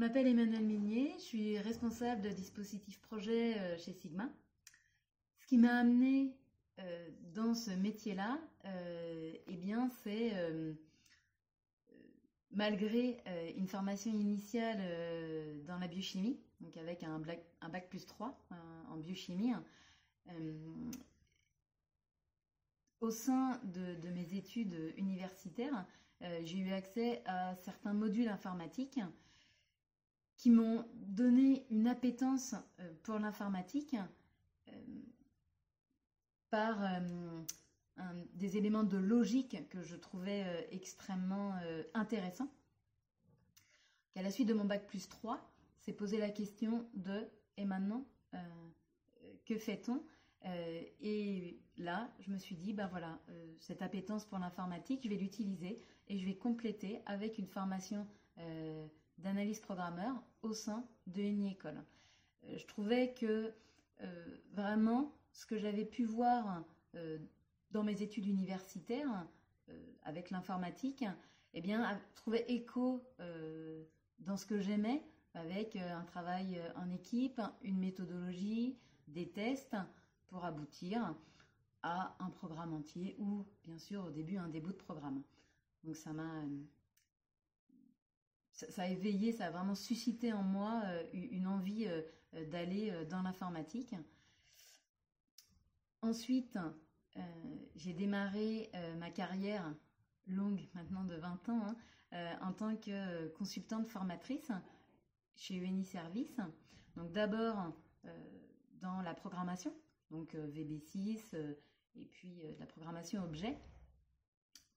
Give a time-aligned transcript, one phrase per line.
[0.00, 4.30] Je m'appelle Emmanuel Minier, je suis responsable de dispositifs projet euh, chez Sigma.
[5.36, 6.34] Ce qui m'a amené
[6.78, 10.32] euh, dans ce métier-là, euh, eh bien, c'est
[12.50, 13.22] malgré
[13.58, 14.78] une formation initiale
[15.66, 18.34] dans la biochimie, donc avec un, bac plus 3
[18.88, 19.52] en biochimie,
[23.02, 25.84] au sein de, mes études universitaires,
[26.42, 28.98] j'ai eu accès à certains modules informatiques
[30.40, 33.94] qui m'ont donné une appétence euh, pour l'informatique
[34.68, 34.72] euh,
[36.48, 36.98] par euh,
[38.32, 41.52] des éléments de logique que je trouvais extrêmement
[41.92, 42.48] intéressants.
[44.16, 45.38] À la suite de mon bac plus 3,
[45.80, 47.28] s'est posé la question de
[47.58, 48.06] et maintenant,
[49.44, 50.02] que fait-on?
[51.02, 53.20] Et là, je me suis dit, ben voilà,
[53.58, 55.78] cette appétence pour l'informatique, je vais l'utiliser
[56.08, 58.06] et je vais compléter avec une formation
[59.22, 61.82] d'analyse programmeur au sein de École.
[62.44, 63.52] Euh, je trouvais que
[64.02, 67.18] euh, vraiment ce que j'avais pu voir euh,
[67.70, 69.26] dans mes études universitaires
[70.02, 71.04] avec l'informatique,
[71.54, 73.04] eh bien, trouvait écho
[74.18, 75.00] dans ce que j'aimais
[75.34, 79.76] avec un travail en équipe, une méthodologie, des tests
[80.26, 81.14] pour aboutir
[81.82, 85.22] à un programme entier ou bien sûr au début un début de programme.
[85.84, 86.42] Donc ça m'a
[88.68, 92.02] ça, a éveillé, ça a vraiment suscité en moi euh, une envie euh,
[92.34, 93.94] euh, d'aller dans l'informatique.
[96.02, 96.58] Ensuite,
[97.74, 99.74] j'ai démarré ma carrière
[100.26, 101.76] longue maintenant de 20 ans
[102.12, 104.50] hein, en tant que consultante formatrice
[105.34, 106.40] chez UNI Service.
[106.96, 107.74] Donc d'abord
[108.80, 109.74] dans la programmation,
[110.10, 111.34] donc VB6
[111.96, 113.58] et puis la programmation objet.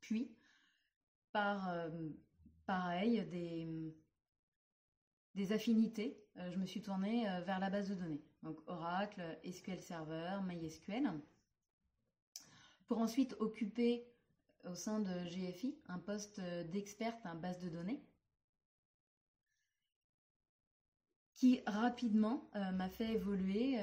[0.00, 0.34] Puis
[1.32, 1.68] par
[2.70, 3.66] pareil, des,
[5.34, 6.16] des affinités.
[6.36, 10.38] Euh, je me suis tournée euh, vers la base de données, donc Oracle, SQL Server,
[10.46, 11.10] MySQL,
[12.86, 14.06] pour ensuite occuper
[14.70, 18.00] au sein de GFI un poste d'experte en base de données.
[21.34, 23.80] Qui rapidement euh, m'a fait évoluer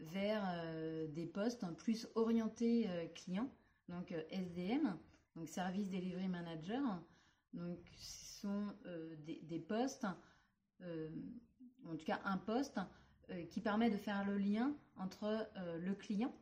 [0.00, 0.64] vers
[1.10, 3.52] des postes plus orientés clients,
[3.88, 4.98] donc SDM,
[5.36, 7.00] donc Service Delivery Manager,
[7.52, 10.06] donc, ce sont euh, des, postes,
[10.82, 11.10] euh,
[11.86, 12.80] en tout cas un poste,
[13.30, 16.34] euh, qui permet de faire le lien entre le client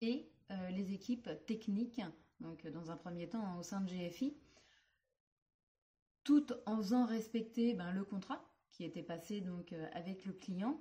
[0.00, 0.28] et
[0.70, 2.00] les équipes techniques,
[2.40, 4.36] donc dans un premier temps au sein de GFI,
[6.22, 10.80] tout en faisant respecter ben, le contrat qui était passé donc avec le client,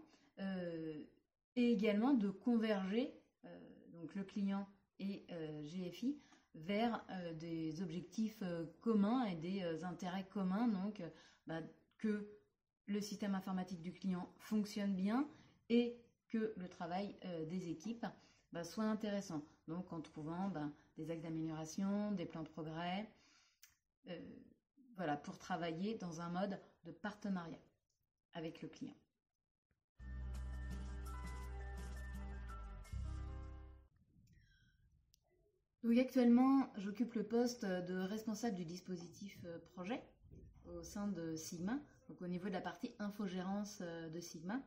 [1.55, 3.13] et également de converger
[3.93, 4.67] donc le client
[4.99, 5.25] et
[5.63, 6.19] GFI
[6.55, 11.01] vers euh, des objectifs euh, communs et des euh, intérêts communs, donc
[11.47, 11.61] bah,
[11.97, 12.29] que
[12.87, 15.27] le système informatique du client fonctionne bien
[15.69, 15.97] et
[16.27, 17.15] que le travail
[17.47, 18.05] des équipes
[18.51, 19.41] bah, soit intéressant.
[19.67, 23.07] Donc en trouvant bah, des actes d'amélioration, des plans de progrès,
[24.97, 27.61] voilà, pour travailler dans un mode de partenariat
[28.33, 28.95] avec le client.
[35.83, 40.01] Donc actuellement, j'occupe le poste de responsable du dispositif euh, projet
[40.65, 41.77] au sein de Sigma,
[42.07, 44.61] donc au niveau de la partie infogérance euh, de Sigma.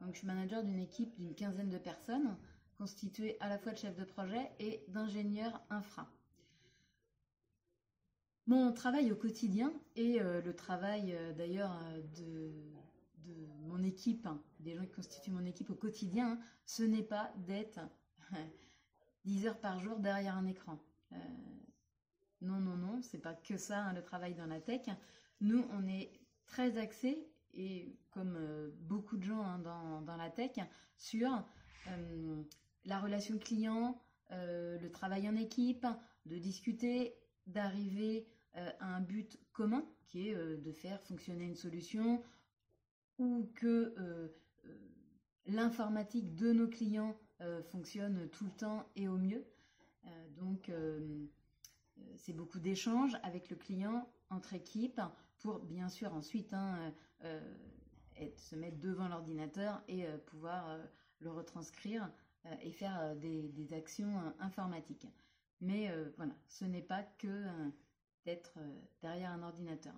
[0.00, 2.38] Donc je suis manager d'une équipe d'une quinzaine de personnes,
[2.78, 6.10] constituée à la fois de chefs de projet et d'ingénieurs infra.
[8.46, 11.78] Mon travail au quotidien et euh, le travail d'ailleurs
[12.16, 12.50] de,
[13.66, 17.78] mon équipe, hein, des gens qui constituent mon équipe au quotidien, ce n'est pas d'être
[19.24, 20.78] 10 heures par jour derrière un écran.
[21.12, 21.16] Euh,
[22.40, 24.82] non, non, non, c'est pas que ça hein, le travail dans la tech.
[25.40, 26.12] Nous, on est
[26.46, 30.52] très axé et comme euh, beaucoup de gens hein, dans, la tech
[30.96, 31.44] sur
[31.88, 32.42] euh,
[32.84, 34.00] la relation client,
[34.30, 35.86] le travail en équipe,
[36.24, 37.14] de discuter,
[37.46, 42.22] d'arriver à un but commun qui est de faire fonctionner une solution
[43.18, 43.94] ou que
[45.46, 49.44] l'informatique de nos clients euh, fonctionne tout le temps et au mieux.
[50.06, 51.26] Euh, donc, euh,
[52.16, 55.00] c'est beaucoup d'échanges avec le client, entre équipes,
[55.38, 56.92] pour bien sûr ensuite hein,
[58.36, 60.78] se mettre devant l'ordinateur et pouvoir
[61.18, 62.10] le retranscrire
[62.62, 65.06] et faire des, actions informatiques.
[65.60, 67.44] Mais voilà, ce n'est pas que
[68.24, 68.58] d'être
[69.02, 69.94] derrière un ordinateur.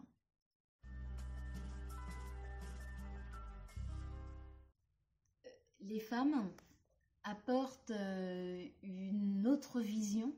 [5.84, 6.50] Les femmes
[7.25, 10.34] apporte euh, une autre vision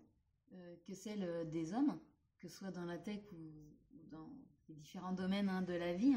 [0.52, 1.98] euh, que celle des hommes,
[2.40, 3.36] que ce soit dans la tech ou,
[4.10, 4.28] dans
[4.68, 6.16] les différents domaines hein, de la vie.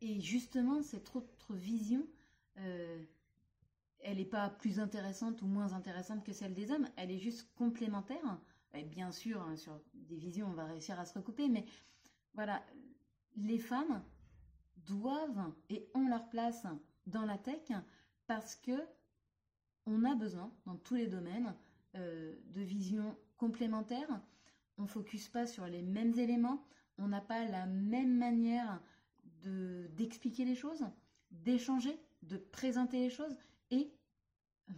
[0.00, 2.06] et justement, cette autre vision,
[2.54, 7.48] elle n'est pas plus intéressante ou moins intéressante que celle des hommes, elle est juste
[7.56, 8.38] complémentaire.
[8.86, 11.64] Bien sûr, hein, sur des visions, on va réussir à se recouper, mais
[12.34, 12.64] voilà,
[13.36, 14.02] les femmes
[14.76, 16.66] doivent et ont leur place
[17.06, 17.72] dans la tech
[18.26, 18.86] parce que
[19.86, 21.54] on a besoin, dans tous les domaines,
[21.96, 24.20] euh, de visions complémentaires.
[24.78, 26.64] On ne focus pas sur les mêmes éléments,
[26.98, 28.80] on n'a pas la même manière
[29.44, 30.84] d'expliquer les choses,
[31.30, 33.36] d'échanger, de présenter les choses.
[33.70, 33.92] Et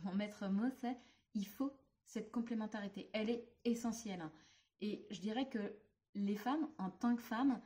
[0.02, 0.96] mon maître mot, c'est
[1.34, 1.72] il faut
[2.06, 3.10] cette complémentarité.
[3.12, 4.22] Elle est essentielle.
[4.80, 5.76] Et je dirais que
[6.14, 7.60] les femmes, en tant que femmes,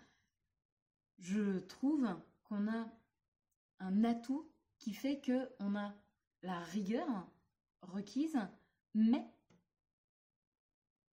[1.19, 2.07] je trouve
[2.45, 2.87] qu'on a
[3.81, 5.95] un atout qui fait que on a
[6.43, 7.07] la rigueur
[7.83, 8.39] requise,
[8.95, 9.27] mais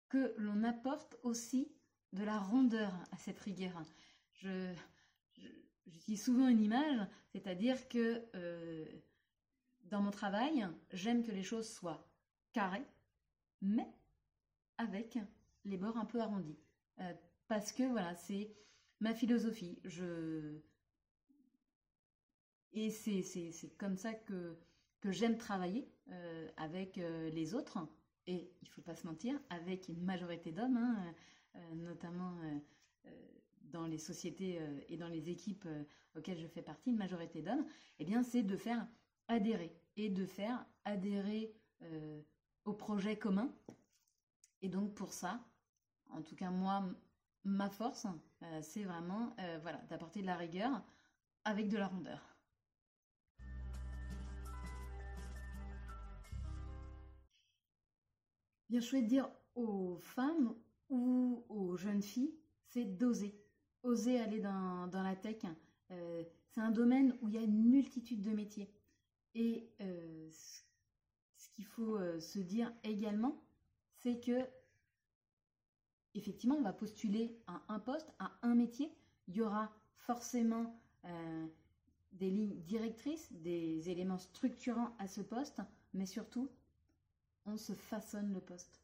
[0.09, 1.71] que l'on apporte aussi
[2.13, 3.83] de la rondeur à cette rigueur.
[4.33, 4.73] Je,
[5.87, 8.85] j'utilise souvent une image, c'est-à-dire que euh,
[9.83, 12.07] dans mon travail, j'aime que les choses soient
[12.53, 12.85] carrées,
[13.61, 13.87] mais
[14.77, 15.17] avec
[15.63, 16.57] les bords un peu arrondis.
[16.99, 17.13] Euh,
[17.47, 18.55] parce que voilà, c'est
[18.99, 19.79] ma philosophie.
[19.83, 20.59] Je...
[22.75, 24.57] Et c'est comme ça que,
[25.05, 27.77] j'aime travailler euh, avec euh, les autres.
[28.27, 31.13] Et il ne faut pas se mentir, avec une majorité d'hommes, hein,
[31.75, 32.35] notamment
[33.65, 35.67] dans les sociétés et dans les équipes
[36.15, 37.67] auxquelles je fais partie, une majorité d'hommes,
[37.99, 38.87] eh bien, c'est de faire
[39.27, 41.53] adhérer et de faire adhérer
[42.65, 43.53] au projet commun.
[44.63, 45.39] Et donc pour ça,
[46.09, 46.83] en tout cas moi,
[47.43, 48.07] ma force,
[48.43, 50.83] euh, c'est vraiment euh, d'apporter de la rigueur
[51.43, 52.34] avec de la rondeur.
[58.69, 60.55] Bien, je souhaite dire aux femmes
[60.89, 62.33] ou aux jeunes filles,
[62.67, 63.39] c'est d'oser.
[63.83, 65.43] Oser aller dans, la tech.
[65.91, 68.71] Euh, c'est un domaine où il y a une multitude de métiers.
[69.35, 73.43] Et ce qu'il faut se dire également,
[73.97, 74.47] c'est que
[76.15, 78.91] effectivement, on va postuler à un poste, à un métier.
[79.27, 81.47] Il y aura forcément euh,
[82.13, 85.61] des lignes directrices, des éléments structurants à ce poste,
[85.93, 86.49] mais surtout,
[87.45, 88.81] on se façonne le poste.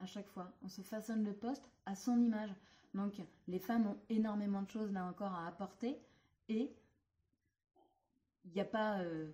[0.00, 2.54] À chaque fois, on se façonne le poste à son image.
[2.94, 5.98] Donc, les femmes ont énormément de choses là encore à apporter
[6.48, 6.72] et
[8.44, 9.30] il n'y a pas euh,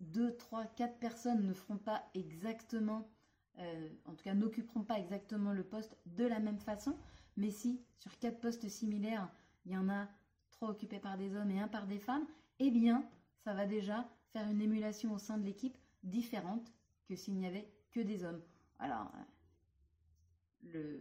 [0.00, 3.08] deux, trois, quatre personnes ne feront pas exactement
[3.58, 6.94] euh, en tout cas n'occuperont pas exactement le poste de la même façon,
[7.36, 9.30] mais si sur quatre postes similaires,
[9.64, 10.08] il y en a
[10.50, 12.26] trois occupés par des hommes et un par des femmes,
[12.58, 13.04] eh bien,
[13.44, 16.70] ça va déjà faire une émulation au sein de l'équipe différente
[17.06, 18.42] que s'il n'y avait que des hommes.
[18.78, 19.10] Alors,
[20.74, 20.98] euh,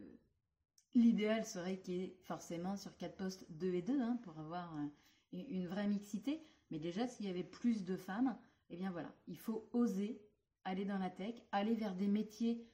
[0.94, 4.76] l'idéal serait qu'il y ait forcément sur quatre postes deux et deux hein, pour avoir
[4.78, 4.88] euh,
[5.34, 6.42] une vraie mixité,
[6.72, 8.38] mais déjà s'il y avait plus de femmes,
[8.70, 10.22] eh bien voilà, il faut oser
[10.64, 12.66] aller dans la tech, aller vers des métiers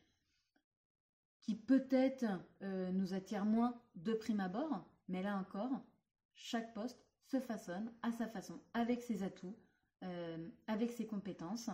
[1.39, 2.25] qui peut-être
[2.61, 5.71] euh, nous attirent moins de prime abord, mais là encore,
[6.33, 9.57] chaque poste se façonne à sa façon, avec ses atouts,
[10.65, 11.69] avec ses compétences.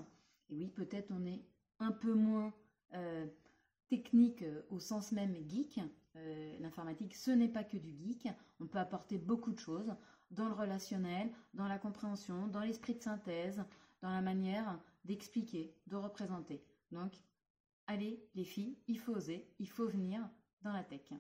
[0.50, 1.44] Et oui, peut-être on est
[1.80, 2.54] un peu moins
[2.94, 3.26] euh,
[3.90, 5.80] technique au sens même geek.
[6.60, 8.28] L'informatique, ce n'est pas que du geek.
[8.60, 9.94] On peut apporter beaucoup de choses
[10.32, 13.64] dans le relationnel, dans la compréhension, dans l'esprit de synthèse,
[14.02, 16.64] dans la manière d'expliquer, de représenter.
[16.92, 17.14] Donc,
[17.88, 20.28] allez les filles, il faut oser, il faut venir
[20.64, 21.14] dans la tech.